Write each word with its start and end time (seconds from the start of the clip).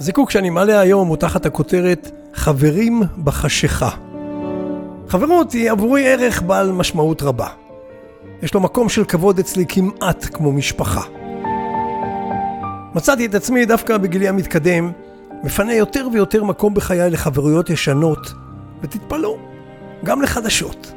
הזיקוק 0.00 0.30
שאני 0.30 0.50
מעלה 0.50 0.80
היום 0.80 1.08
הוא 1.08 1.16
תחת 1.16 1.46
הכותרת 1.46 2.10
חברים 2.34 3.02
בחשיכה. 3.24 3.88
חברות 5.08 5.52
היא 5.52 5.70
עבורי 5.70 6.08
ערך 6.08 6.42
בעל 6.42 6.72
משמעות 6.72 7.22
רבה. 7.22 7.46
יש 8.42 8.54
לו 8.54 8.60
מקום 8.60 8.88
של 8.88 9.04
כבוד 9.04 9.38
אצלי 9.38 9.64
כמעט 9.68 10.26
כמו 10.32 10.52
משפחה. 10.52 11.00
מצאתי 12.94 13.26
את 13.26 13.34
עצמי 13.34 13.66
דווקא 13.66 13.96
בגילי 13.96 14.28
המתקדם, 14.28 14.92
מפנה 15.44 15.74
יותר 15.74 16.08
ויותר 16.12 16.44
מקום 16.44 16.74
בחיי 16.74 17.10
לחברויות 17.10 17.70
ישנות, 17.70 18.32
ותתפלאו, 18.82 19.38
גם 20.04 20.22
לחדשות. 20.22 20.92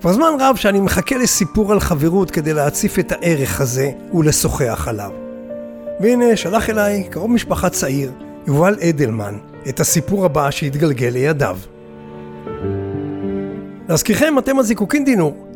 כבר 0.00 0.12
זמן 0.12 0.30
רב 0.40 0.56
שאני 0.56 0.80
מחכה 0.80 1.16
לסיפור 1.16 1.72
על 1.72 1.80
חברות 1.80 2.30
כדי 2.30 2.52
להציף 2.54 2.98
את 2.98 3.12
הערך 3.12 3.60
הזה 3.60 3.90
ולשוחח 4.14 4.88
עליו. 4.88 5.27
והנה, 6.00 6.36
שלח 6.36 6.70
אליי 6.70 7.04
קרוב 7.10 7.30
משפחה 7.30 7.70
צעיר, 7.70 8.12
יובל 8.46 8.76
אדלמן, 8.88 9.38
את 9.68 9.80
הסיפור 9.80 10.24
הבא 10.24 10.50
שהתגלגל 10.50 11.08
לידיו. 11.08 11.58
להזכירכם, 13.88 14.34
אתם 14.38 14.58
הזיקוקין 14.58 15.04
דינור, 15.04 15.46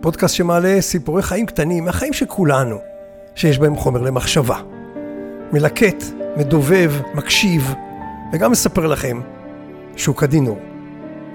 פודקאסט 0.00 0.34
שמעלה 0.34 0.80
סיפורי 0.80 1.22
חיים 1.22 1.46
קטנים 1.46 1.84
מהחיים 1.84 2.12
של 2.12 2.26
כולנו, 2.26 2.76
שיש 3.34 3.58
בהם 3.58 3.76
חומר 3.76 4.02
למחשבה. 4.02 4.56
מלקט, 5.52 6.04
מדובב, 6.36 6.92
מקשיב, 7.14 7.74
וגם 8.32 8.50
מספר 8.50 8.86
לכם 8.86 9.20
שהוא 9.96 10.16
כדינור. 10.16 10.58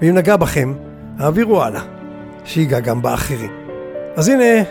ואם 0.02 0.16
נגע 0.16 0.36
בכם, 0.36 0.74
העבירו 1.20 1.64
הלאה, 1.64 1.82
שיגע 2.46 2.80
גם 2.80 3.02
באחרים. 3.02 3.52
אז 4.16 4.28
הנה 4.28 4.64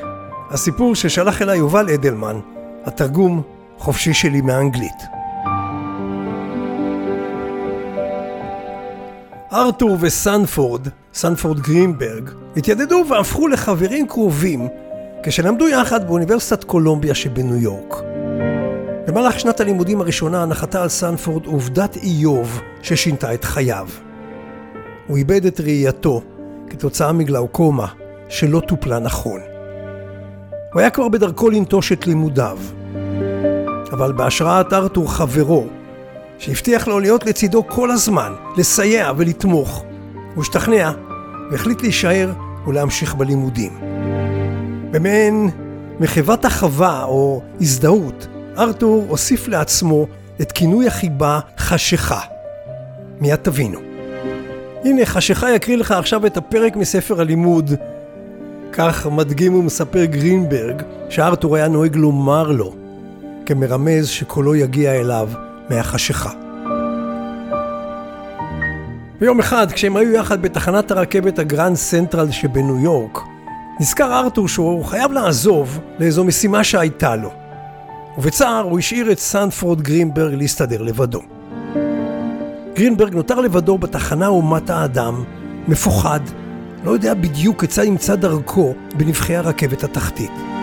הסיפור 0.50 0.94
ששלח 0.94 1.42
אליי 1.42 1.58
יובל 1.58 1.90
אדלמן, 1.90 2.40
התרגום 2.84 3.42
חופשי 3.78 4.14
שלי 4.14 4.40
מאנגלית. 4.40 5.02
ארתור 9.52 9.96
וסנפורד, 10.00 10.88
סנפורד 11.14 11.60
גרינברג, 11.60 12.30
התיידדו 12.56 13.04
והפכו 13.10 13.48
לחברים 13.48 14.06
קרובים 14.06 14.68
כשלמדו 15.22 15.68
יחד 15.68 16.06
באוניברסיטת 16.06 16.64
קולומביה 16.64 17.14
שבניו 17.14 17.56
יורק. 17.56 17.94
במהלך 19.06 19.40
שנת 19.40 19.60
הלימודים 19.60 20.00
הראשונה 20.00 20.46
נחתה 20.46 20.82
על 20.82 20.88
סנפורד 20.88 21.46
עובדת 21.46 21.96
איוב 21.96 22.60
ששינתה 22.82 23.34
את 23.34 23.44
חייו. 23.44 23.88
הוא 25.06 25.16
איבד 25.16 25.46
את 25.46 25.60
ראייתו 25.60 26.22
כתוצאה 26.70 27.12
מגלאוקומה 27.12 27.86
שלא 28.28 28.60
טופלה 28.60 28.98
נכון. 28.98 29.40
הוא 30.72 30.80
היה 30.80 30.90
כבר 30.90 31.08
בדרכו 31.08 31.50
לנטוש 31.50 31.92
את 31.92 32.06
לימודיו. 32.06 32.58
אבל 33.92 34.12
בהשראת 34.12 34.72
ארתור 34.72 35.12
חברו, 35.12 35.66
שהבטיח 36.38 36.88
לו 36.88 37.00
להיות 37.00 37.26
לצידו 37.26 37.68
כל 37.68 37.90
הזמן, 37.90 38.32
לסייע 38.56 39.12
ולתמוך, 39.16 39.84
הוא 40.34 40.42
השתכנע 40.42 40.90
והחליט 41.50 41.82
להישאר 41.82 42.32
ולהמשיך 42.66 43.14
בלימודים. 43.14 43.72
במעין 44.90 45.50
מחוות 46.00 46.44
החווה 46.44 47.04
או 47.04 47.42
הזדהות, 47.60 48.26
ארתור 48.58 49.04
הוסיף 49.08 49.48
לעצמו 49.48 50.06
את 50.40 50.52
כינוי 50.52 50.86
החיבה 50.86 51.40
חשיכה. 51.58 52.20
מיד 53.20 53.36
תבינו. 53.36 53.78
הנה, 54.84 55.06
חשיכה 55.06 55.54
יקריא 55.54 55.76
לך 55.76 55.90
עכשיו 55.90 56.26
את 56.26 56.36
הפרק 56.36 56.76
מספר 56.76 57.20
הלימוד. 57.20 57.70
כך 58.72 59.06
מדגים 59.06 59.54
ומספר 59.54 60.04
גרינברג, 60.04 60.82
שארתור 61.08 61.56
היה 61.56 61.68
נוהג 61.68 61.96
לומר 61.96 62.50
לו, 62.50 62.74
כמרמז 63.46 64.08
שקולו 64.08 64.54
יגיע 64.54 64.92
אליו 64.92 65.28
מהחשיכה. 65.70 66.30
ביום 69.20 69.40
אחד, 69.40 69.72
כשהם 69.72 69.96
היו 69.96 70.12
יחד 70.12 70.42
בתחנת 70.42 70.90
הרכבת 70.90 71.38
הגרנד 71.38 71.76
סנטרל 71.76 72.30
שבניו 72.30 72.78
יורק, 72.78 73.18
נזכר 73.80 74.18
ארתור 74.18 74.48
שהוא 74.48 74.84
חייב 74.84 75.12
לעזוב 75.12 75.80
לאיזו 75.98 76.24
משימה 76.24 76.64
שהייתה 76.64 77.16
לו. 77.16 77.32
ובצער 78.18 78.64
הוא 78.64 78.78
השאיר 78.78 79.12
את 79.12 79.18
סנפורד 79.18 79.82
גרינברג 79.82 80.34
להסתדר 80.34 80.82
לבדו. 80.82 81.20
גרינברג 82.74 83.14
נותר 83.14 83.40
לבדו 83.40 83.78
בתחנה 83.78 84.26
אומת 84.26 84.70
האדם, 84.70 85.24
מפוחד, 85.68 86.20
לא 86.84 86.90
יודע 86.90 87.14
בדיוק 87.14 87.60
כיצד 87.60 87.84
ימצא 87.84 88.14
דרכו 88.14 88.74
בנבחי 88.96 89.36
הרכבת 89.36 89.84
התחתית. 89.84 90.53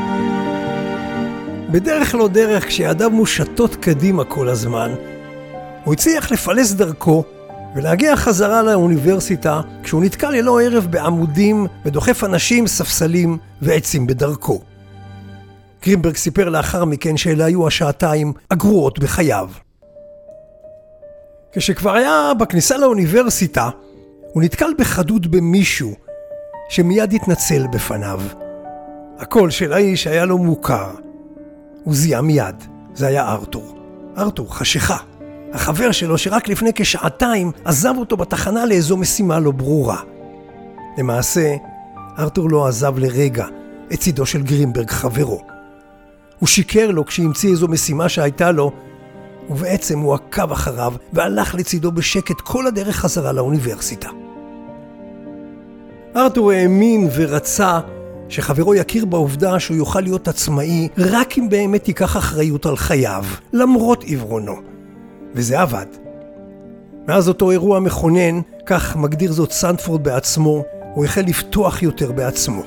בדרך 1.71 2.15
לא 2.15 2.27
דרך, 2.27 2.67
כשידיו 2.67 3.09
מושטות 3.09 3.75
קדימה 3.75 4.23
כל 4.23 4.49
הזמן, 4.49 4.91
הוא 5.83 5.93
הצליח 5.93 6.31
לפלס 6.31 6.71
דרכו 6.71 7.23
ולהגיע 7.75 8.15
חזרה 8.15 8.61
לאוניברסיטה 8.61 9.61
כשהוא 9.83 10.03
נתקע 10.03 10.29
ללא 10.29 10.61
ערב 10.61 10.87
בעמודים 10.89 11.67
ודוחף 11.85 12.23
אנשים, 12.23 12.67
ספסלים 12.67 13.37
ועצים 13.61 14.07
בדרכו. 14.07 14.61
גרינברג 15.83 16.15
סיפר 16.15 16.49
לאחר 16.49 16.85
מכן 16.85 17.17
שאלה 17.17 17.45
היו 17.45 17.67
השעתיים 17.67 18.33
הגרועות 18.51 18.99
בחייו. 18.99 19.49
כשכבר 21.51 21.95
היה 21.95 22.31
בכניסה 22.39 22.77
לאוניברסיטה, 22.77 23.69
הוא 24.33 24.43
נתקל 24.43 24.71
בחדות 24.77 25.27
במישהו 25.27 25.93
שמיד 26.69 27.13
התנצל 27.13 27.67
בפניו. 27.71 28.21
הקול 29.19 29.49
של 29.49 29.73
האיש 29.73 30.07
היה 30.07 30.25
לו 30.25 30.37
מוכר. 30.37 30.91
הוא 31.83 31.95
זיהה 31.95 32.21
מיד, 32.21 32.55
זה 32.93 33.07
היה 33.07 33.31
ארתור. 33.31 33.75
ארתור, 34.17 34.55
חשיכה. 34.55 34.97
החבר 35.53 35.91
שלו 35.91 36.17
שרק 36.17 36.47
לפני 36.47 36.71
כשעתיים 36.75 37.51
עזב 37.65 37.93
אותו 37.97 38.17
בתחנה 38.17 38.65
לאיזו 38.65 38.97
משימה 38.97 39.39
לא 39.39 39.51
ברורה. 39.51 40.01
למעשה, 40.97 41.55
ארתור 42.19 42.49
לא 42.49 42.67
עזב 42.67 42.99
לרגע 42.99 43.45
את 43.93 43.99
צידו 43.99 44.25
של 44.25 44.41
גרינברג 44.41 44.89
חברו. 44.89 45.41
הוא 46.39 46.47
שיקר 46.47 46.91
לו 46.91 47.05
כשהמציא 47.05 47.49
איזו 47.51 47.67
משימה 47.67 48.09
שהייתה 48.09 48.51
לו, 48.51 48.71
ובעצם 49.49 49.99
הוא 49.99 50.13
עקב 50.13 50.51
אחריו 50.51 50.93
והלך 51.13 51.55
לצידו 51.55 51.91
בשקט 51.91 52.41
כל 52.41 52.67
הדרך 52.67 52.95
חזרה 52.95 53.31
לאוניברסיטה. 53.31 54.09
ארתור 56.15 56.51
האמין 56.51 57.09
ורצה 57.15 57.79
שחברו 58.31 58.75
יכיר 58.75 59.05
בעובדה 59.05 59.59
שהוא 59.59 59.77
יוכל 59.77 60.01
להיות 60.01 60.27
עצמאי 60.27 60.87
רק 60.97 61.37
אם 61.37 61.49
באמת 61.49 61.87
ייקח 61.87 62.17
אחריות 62.17 62.65
על 62.65 62.77
חייו, 62.77 63.25
למרות 63.53 64.03
עיוורונו. 64.03 64.55
וזה 65.33 65.61
עבד. 65.61 65.85
מאז 67.07 67.27
אותו 67.27 67.51
אירוע 67.51 67.79
מכונן, 67.79 68.41
כך 68.65 68.95
מגדיר 68.95 69.31
זאת 69.31 69.51
סנדפורד 69.51 70.03
בעצמו, 70.03 70.63
הוא 70.93 71.05
החל 71.05 71.21
לפתוח 71.21 71.83
יותר 71.83 72.11
בעצמו. 72.11 72.61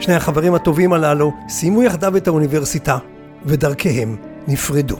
שני 0.00 0.14
החברים 0.14 0.54
הטובים 0.54 0.92
הללו 0.92 1.32
סיימו 1.48 1.82
יחדיו 1.82 2.16
את 2.16 2.28
האוניברסיטה, 2.28 2.98
ודרכיהם 3.44 4.16
נפרדו. 4.48 4.96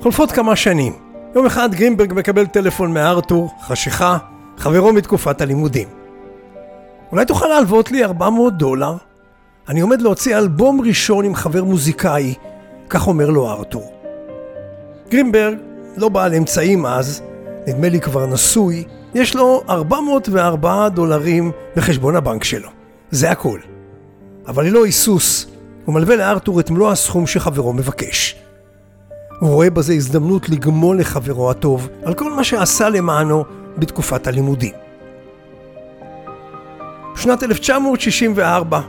חולפות 0.00 0.32
כמה 0.32 0.56
שנים. 0.56 1.09
יום 1.34 1.46
אחד 1.46 1.74
גרינברג 1.74 2.12
מקבל 2.14 2.46
טלפון 2.46 2.94
מארתור, 2.94 3.50
חשיכה, 3.62 4.18
חברו 4.56 4.92
מתקופת 4.92 5.40
הלימודים. 5.40 5.88
אולי 7.12 7.24
תוכל 7.24 7.46
להלוות 7.46 7.90
לי 7.90 8.04
400 8.04 8.56
דולר? 8.58 8.96
אני 9.68 9.80
עומד 9.80 10.02
להוציא 10.02 10.38
אלבום 10.38 10.80
ראשון 10.80 11.24
עם 11.24 11.34
חבר 11.34 11.64
מוזיקאי, 11.64 12.34
כך 12.88 13.06
אומר 13.06 13.30
לו 13.30 13.50
ארתור. 13.50 13.92
גרינברג 15.10 15.56
לא 15.96 16.08
בעל 16.08 16.34
אמצעים 16.34 16.86
אז, 16.86 17.22
נדמה 17.66 17.88
לי 17.88 18.00
כבר 18.00 18.26
נשוי, 18.26 18.84
יש 19.14 19.36
לו 19.36 19.62
404 19.68 20.88
דולרים 20.88 21.52
בחשבון 21.76 22.16
הבנק 22.16 22.44
שלו. 22.44 22.68
זה 23.10 23.30
הכל. 23.30 23.60
אבל 24.46 24.66
ללא 24.66 24.84
היסוס, 24.84 25.46
הוא 25.84 25.94
מלווה 25.94 26.16
לארתור 26.16 26.60
את 26.60 26.70
מלוא 26.70 26.90
הסכום 26.90 27.26
שחברו 27.26 27.72
מבקש. 27.72 28.36
הוא 29.40 29.50
רואה 29.50 29.70
בזה 29.70 29.92
הזדמנות 29.92 30.48
לגמול 30.48 31.00
לחברו 31.00 31.50
הטוב 31.50 31.88
על 32.04 32.14
כל 32.14 32.32
מה 32.32 32.44
שעשה 32.44 32.88
למענו 32.88 33.44
בתקופת 33.78 34.26
הלימודים. 34.26 34.72
בשנת 37.14 37.42
1964, 37.42 38.80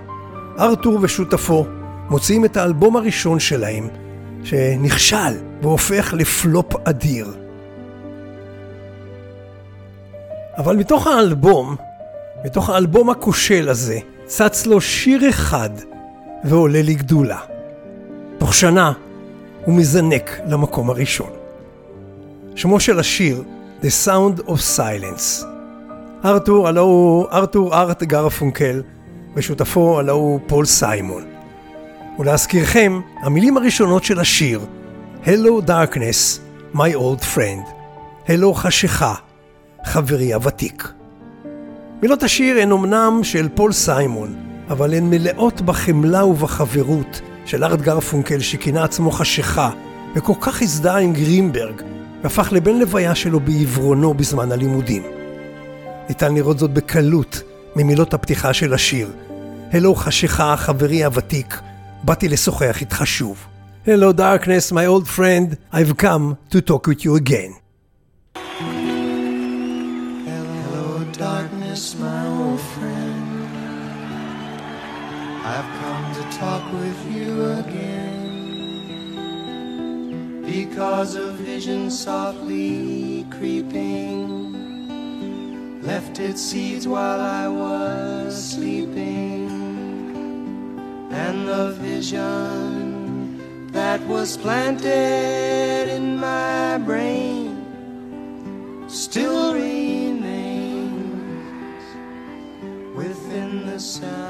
ארתור 0.59 0.99
ושותפו 1.01 1.65
מוציאים 2.09 2.45
את 2.45 2.57
האלבום 2.57 2.95
הראשון 2.95 3.39
שלהם, 3.39 3.87
שנכשל 4.43 5.33
והופך 5.61 6.13
לפלופ 6.17 6.75
אדיר. 6.83 7.27
אבל 10.57 10.77
מתוך 10.77 11.07
האלבום, 11.07 11.75
מתוך 12.45 12.69
האלבום 12.69 13.09
הכושל 13.09 13.69
הזה, 13.69 13.99
צץ 14.25 14.65
לו 14.65 14.81
שיר 14.81 15.29
אחד 15.29 15.69
ועולה 16.43 16.81
לגדולה. 16.81 17.39
תוך 18.37 18.53
שנה 18.53 18.91
הוא 19.65 19.75
מזנק 19.75 20.39
למקום 20.47 20.89
הראשון. 20.89 21.29
שמו 22.55 22.79
של 22.79 22.99
השיר 22.99 23.43
The 23.81 24.05
Sound 24.05 24.41
of 24.47 24.77
Silence. 24.77 25.45
ארתור, 26.25 26.67
הלוא 26.67 26.81
הוא 26.81 27.25
ארתור 27.31 27.75
ארט 27.75 28.03
גרפונקל, 28.03 28.81
ושותפו 29.35 29.99
הלוא 29.99 30.13
הוא 30.13 30.39
פול 30.47 30.65
סיימון. 30.65 31.23
ולהזכירכם, 32.19 33.01
המילים 33.21 33.57
הראשונות 33.57 34.03
של 34.03 34.19
השיר 34.19 34.61
Hello 35.23 35.67
Darkness, 35.67 36.39
My 36.75 36.95
Old 36.95 37.23
Friend, 37.35 37.69
Hello 38.27 38.53
חשיכה, 38.53 39.13
חברי 39.85 40.33
הוותיק. 40.33 40.91
מילות 42.01 42.23
השיר 42.23 42.57
הן 42.57 42.71
אמנם 42.71 43.19
של 43.23 43.49
פול 43.55 43.71
סיימון, 43.71 44.35
אבל 44.69 44.93
הן 44.93 45.09
מלאות 45.09 45.61
בחמלה 45.61 46.25
ובחברות 46.25 47.21
של 47.45 47.63
ארט 47.63 47.81
גרפונקל 47.81 48.39
שכינה 48.39 48.83
עצמו 48.83 49.11
חשיכה, 49.11 49.69
וכל 50.15 50.33
כך 50.41 50.61
הזדהה 50.61 50.99
עם 50.99 51.13
גרינברג, 51.13 51.81
והפך 52.23 52.51
לבן 52.51 52.75
לוויה 52.75 53.15
שלו 53.15 53.39
בעיוורונו 53.39 54.13
בזמן 54.13 54.51
הלימודים. 54.51 55.03
ניתן 56.09 56.35
לראות 56.35 56.59
זאת 56.59 56.71
בקלות 56.71 57.41
ממילות 57.75 58.13
הפתיחה 58.13 58.53
של 58.53 58.73
השיר. 58.73 59.11
הלו 59.71 59.95
חשיכה, 59.95 60.57
חברי 60.57 61.03
הוותיק, 61.05 61.59
באתי 62.03 62.27
לשוחח 62.27 62.81
איתך 62.81 63.01
שוב. 63.05 63.45
Hello 63.87 64.13
darkness, 64.13 64.71
my 64.71 64.85
old 64.85 65.07
friend, 65.17 65.57
I've 65.73 65.97
come 65.97 66.37
to 66.51 66.61
talk 66.61 66.85
with 66.87 67.03
you 67.05 67.15
again. 67.15 67.51
Hello, 70.29 70.87
darkness, 71.27 71.83
my 72.05 72.21
old 72.27 72.61
friend. 72.73 73.25
I've 75.53 75.69
come 75.79 76.00
talk 76.41 76.65
with 76.73 77.01
you 77.13 77.29
again. 77.61 78.17
Because 80.43 81.13
a 81.13 81.31
vision 81.33 81.91
softly 81.91 83.27
creeping 83.29 84.23
left 85.83 86.19
its 86.19 86.41
seeds 86.41 86.87
while 86.87 87.19
I 87.19 87.47
was 87.47 88.33
sleeping. 88.53 89.49
And 91.11 91.47
the 91.47 91.73
vision 91.73 93.69
that 93.71 94.01
was 94.07 94.35
planted 94.35 95.89
in 95.97 96.17
my 96.17 96.79
brain 96.79 97.49
still 98.89 99.53
remains 99.53 100.25
within 102.95 103.67
the 103.67 103.79
sound. 103.79 104.20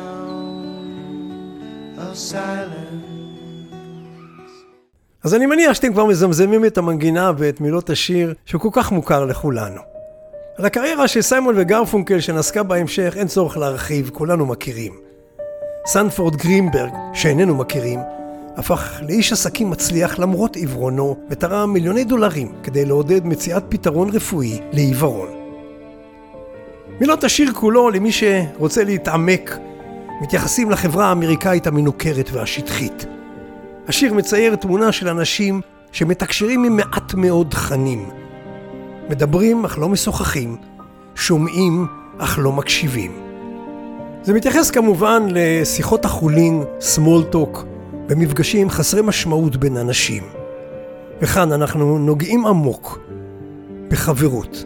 אז 5.23 5.35
אני 5.35 5.45
מניח 5.45 5.73
שאתם 5.73 5.93
כבר 5.93 6.05
מזמזמים 6.05 6.65
את 6.65 6.77
המנגינה 6.77 7.31
ואת 7.37 7.61
מילות 7.61 7.89
השיר 7.89 8.33
שהוא 8.45 8.61
כל 8.61 8.69
כך 8.71 8.91
מוכר 8.91 9.25
לכולנו. 9.25 9.81
על 10.57 10.65
הקריירה 10.65 11.07
של 11.07 11.21
סיימון 11.21 11.55
וגרפונקל 11.57 12.19
שנסקה 12.19 12.63
בהמשך 12.63 13.13
אין 13.17 13.27
צורך 13.27 13.57
להרחיב, 13.57 14.09
כולנו 14.13 14.45
מכירים. 14.45 14.93
סנפורד 15.85 16.35
גרינברג, 16.35 16.91
שאיננו 17.13 17.55
מכירים, 17.55 17.99
הפך 18.57 19.01
לאיש 19.07 19.31
עסקים 19.31 19.69
מצליח 19.69 20.19
למרות 20.19 20.55
עיוורונו 20.55 21.17
ותרם 21.29 21.73
מיליוני 21.73 22.03
דולרים 22.03 22.51
כדי 22.63 22.85
לעודד 22.85 23.25
מציאת 23.25 23.63
פתרון 23.69 24.09
רפואי 24.09 24.59
לעיוורון. 24.71 25.29
מילות 26.99 27.23
השיר 27.23 27.53
כולו, 27.53 27.89
למי 27.89 28.11
שרוצה 28.11 28.83
להתעמק, 28.83 29.57
מתייחסים 30.21 30.71
לחברה 30.71 31.05
האמריקאית 31.05 31.67
המנוכרת 31.67 32.29
והשטחית. 32.31 33.05
השיר 33.87 34.13
מצייר 34.13 34.55
תמונה 34.55 34.91
של 34.91 35.07
אנשים 35.07 35.61
שמתקשרים 35.91 36.63
עם 36.63 36.77
מעט 36.77 37.13
מאוד 37.13 37.47
תכנים. 37.49 38.09
מדברים 39.09 39.65
אך 39.65 39.79
לא 39.79 39.89
משוחחים, 39.89 40.57
שומעים 41.15 41.87
אך 42.17 42.39
לא 42.41 42.51
מקשיבים. 42.51 43.11
זה 44.23 44.33
מתייחס 44.33 44.71
כמובן 44.71 45.23
לשיחות 45.29 46.05
החולין, 46.05 46.63
small 46.79 47.33
talk, 47.33 47.59
במפגשים 48.07 48.69
חסרי 48.69 49.01
משמעות 49.01 49.55
בין 49.55 49.77
אנשים. 49.77 50.23
וכאן 51.21 51.51
אנחנו 51.51 51.97
נוגעים 51.97 52.45
עמוק 52.45 52.99
בחברות. 53.87 54.63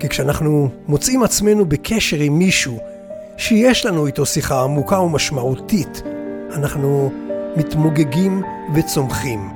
כי 0.00 0.08
כשאנחנו 0.08 0.68
מוצאים 0.88 1.22
עצמנו 1.22 1.66
בקשר 1.66 2.16
עם 2.16 2.38
מישהו 2.38 2.78
שיש 3.36 3.86
לנו 3.86 4.06
איתו 4.06 4.26
שיחה 4.26 4.62
עמוקה 4.62 4.98
ומשמעותית, 4.98 6.02
אנחנו 6.52 7.12
מתמוגגים 7.56 8.42
וצומחים, 8.74 9.50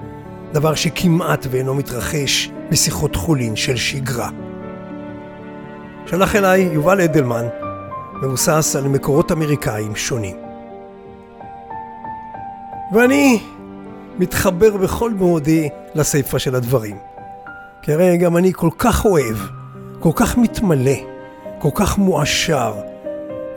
דבר 0.52 0.74
שכמעט 0.74 1.46
ואינו 1.50 1.74
מתרחש 1.74 2.50
בשיחות 2.70 3.16
חולין 3.16 3.56
של 3.56 3.76
שגרה. 3.76 4.28
שלח 6.06 6.36
אליי 6.36 6.60
יובל 6.60 7.00
אדלמן, 7.00 7.46
מבוסס 8.22 8.76
על 8.76 8.88
מקורות 8.88 9.32
אמריקאים 9.32 9.96
שונים. 9.96 10.36
ואני 12.94 13.40
מתחבר 14.18 14.76
בכל 14.76 15.10
מאודי 15.10 15.68
לסיפה 15.94 16.38
של 16.38 16.54
הדברים. 16.54 16.96
כי 17.82 17.92
הרי 17.92 18.16
גם 18.16 18.36
אני 18.36 18.52
כל 18.52 18.70
כך 18.78 19.04
אוהב, 19.04 19.36
כל 20.00 20.10
כך 20.14 20.38
מתמלא, 20.38 20.96
כל 21.58 21.70
כך 21.74 21.98
מועשר 21.98 22.74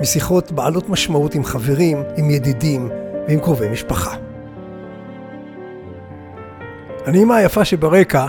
משיחות 0.02 0.52
בעלות 0.52 0.90
משמעות 0.90 1.36
עם 1.36 1.44
חברים, 1.44 2.04
עם 2.18 2.30
ידידים 2.30 2.90
ועם 3.28 3.40
קרובי 3.40 3.70
משפחה. 3.70 4.16
הנעימה 7.06 7.36
היפה 7.36 7.66
שברקע, 7.66 8.28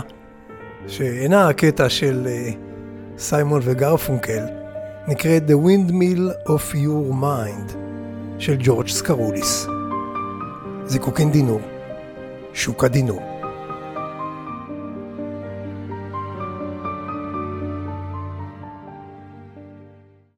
שאינה 0.87 1.49
הקטע 1.49 1.89
של 1.89 2.27
uh, 2.27 2.55
סיימון 3.17 3.61
וגרפונקל, 3.63 4.43
נקראת 5.07 5.43
The 5.47 5.53
Windmill 5.53 6.49
of 6.49 6.73
Your 6.73 7.13
Mind 7.21 7.73
של 8.39 8.55
ג'ורג' 8.59 8.87
סקרוליס. 8.87 9.67
זיקוקין 10.85 11.31
דינור, 11.31 11.61
שוק 12.53 12.83
הדינור. 12.83 13.34